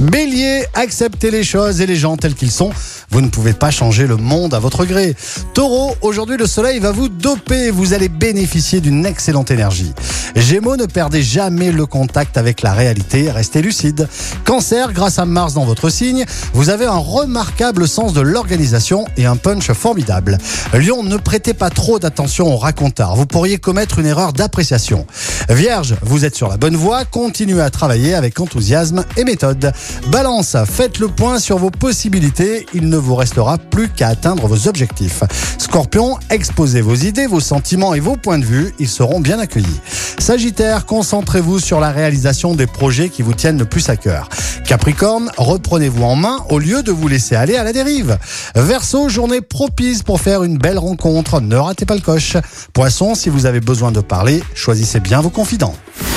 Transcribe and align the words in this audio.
Bélier, 0.00 0.64
acceptez 0.72 1.30
les 1.30 1.44
choses 1.44 1.82
et 1.82 1.86
les 1.86 1.96
gens 1.96 2.16
tels 2.16 2.34
qu'ils 2.34 2.50
sont. 2.50 2.70
Vous 3.10 3.20
ne 3.20 3.28
pouvez 3.28 3.52
pas 3.52 3.70
changer 3.70 4.06
le 4.06 4.16
monde 4.16 4.54
à 4.54 4.58
votre 4.58 4.86
gré. 4.86 5.14
Taureau, 5.52 5.94
aujourd'hui 6.00 6.38
le 6.38 6.46
soleil 6.46 6.78
va 6.78 6.90
vous 6.90 7.10
doper. 7.10 7.70
Vous 7.70 7.92
allez 7.92 8.08
bénéficier 8.08 8.80
d'une 8.80 9.04
excellente 9.04 9.50
énergie. 9.50 9.92
Gémeaux, 10.36 10.76
ne 10.76 10.86
perdez 10.86 11.22
jamais 11.22 11.70
le 11.70 11.84
contact 11.84 12.38
avec 12.38 12.62
la 12.62 12.72
réalité. 12.72 13.30
Restez 13.30 13.60
lucide. 13.60 14.08
Cancer, 14.44 14.92
grâce 14.92 15.18
à 15.18 15.26
Mars 15.26 15.54
dans 15.54 15.64
votre 15.64 15.90
signe, 15.90 16.24
vous 16.54 16.70
avez 16.70 16.86
un 16.86 16.96
remarquable 16.96 17.86
sens 17.86 18.14
de 18.14 18.20
l'organisation 18.20 19.04
et 19.16 19.26
un 19.26 19.36
punch 19.36 19.70
formidable. 19.72 20.38
Lion, 20.72 21.02
ne 21.02 21.16
prêtez 21.18 21.52
pas 21.52 21.68
trop 21.68 21.98
d'attention 21.98 22.46
aux 22.54 22.56
racontars. 22.56 23.16
Vous 23.16 23.26
pourriez 23.26 23.58
commettre 23.58 23.98
une 23.98 24.06
erreur 24.06 24.32
d'appréciation. 24.32 25.06
Vierge, 25.50 25.96
vous 26.02 26.24
êtes 26.24 26.36
sur 26.36 26.48
la 26.48 26.56
bonne 26.56 26.76
voie. 26.76 27.04
Continuez 27.04 27.60
à 27.60 27.70
travailler 27.70 28.14
avec 28.14 28.40
enthousiasme 28.40 29.04
et 29.16 29.24
méthode. 29.24 29.72
Balance, 30.08 30.56
faites 30.68 30.98
le 30.98 31.08
point 31.08 31.38
sur 31.38 31.58
vos 31.58 31.70
possibilités. 31.70 32.66
Il 32.74 32.88
ne 32.88 32.96
vous 32.96 33.14
restera 33.14 33.58
plus 33.58 33.88
qu'à 33.88 34.08
atteindre 34.08 34.46
vos 34.46 34.66
objectifs. 34.66 35.22
Scorpion, 35.58 36.18
exposez 36.30 36.80
vos 36.80 36.94
idées, 36.94 37.26
vos 37.26 37.40
sentiments 37.40 37.94
et 37.94 38.00
vos 38.00 38.16
points 38.16 38.38
de 38.38 38.44
vue. 38.44 38.74
Ils 38.78 38.88
seront 38.88 39.20
bien 39.20 39.38
accueillis. 39.38 39.80
Sagittaire, 40.18 40.86
concentrez-vous 40.86 41.60
sur 41.60 41.80
la 41.80 41.90
réalisation 41.90 42.54
des 42.54 42.66
projets 42.66 43.08
qui 43.08 43.22
vous 43.22 43.34
tiennent 43.34 43.58
le 43.58 43.64
plus 43.64 43.88
à 43.88 43.96
cœur. 43.96 44.28
Capricorne, 44.64 45.30
reprenez-vous 45.36 46.02
en 46.02 46.16
main 46.16 46.44
au 46.48 46.58
lieu 46.58 46.82
de 46.82 46.92
vous 46.92 47.08
laisser 47.08 47.34
aller 47.34 47.56
à 47.56 47.64
la 47.64 47.72
dérive. 47.72 48.18
Verseau, 48.54 49.08
journée 49.08 49.40
propice 49.40 50.02
pour 50.02 50.20
faire 50.20 50.42
une 50.42 50.58
belle 50.58 50.78
rencontre. 50.78 51.40
Ne 51.40 51.56
ratez 51.56 51.86
pas 51.86 51.94
le 51.94 52.00
coche. 52.00 52.36
Poisson, 52.72 53.14
si 53.14 53.28
vous 53.28 53.46
avez 53.46 53.60
besoin 53.60 53.92
de 53.92 54.00
parler, 54.00 54.42
choisissez 54.54 55.00
bien 55.00 55.20
vos 55.20 55.30
confidents. 55.30 55.74